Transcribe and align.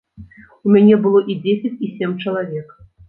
У 0.69 0.71
мяне 0.75 0.95
было 1.03 1.19
і 1.33 1.35
дзесяць 1.43 1.73
і 1.89 1.91
сем 2.01 2.17
чалавек. 2.25 2.67